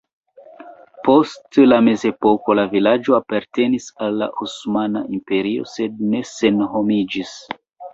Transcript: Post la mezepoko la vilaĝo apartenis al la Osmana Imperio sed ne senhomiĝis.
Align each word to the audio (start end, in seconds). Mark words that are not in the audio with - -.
Post 1.07 1.59
la 1.73 1.77
mezepoko 1.89 2.57
la 2.61 2.65
vilaĝo 2.73 3.19
apartenis 3.19 3.89
al 4.07 4.21
la 4.25 4.33
Osmana 4.49 5.07
Imperio 5.21 5.73
sed 5.79 6.07
ne 6.13 6.29
senhomiĝis. 6.37 7.43